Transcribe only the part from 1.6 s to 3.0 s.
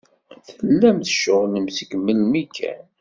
seg melmi kan?